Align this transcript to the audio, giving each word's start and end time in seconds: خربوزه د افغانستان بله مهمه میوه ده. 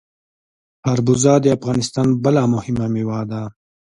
خربوزه 0.83 1.33
د 1.43 1.45
افغانستان 1.57 2.07
بله 2.23 2.41
مهمه 2.53 2.85
میوه 2.93 3.21
ده. 3.31 3.41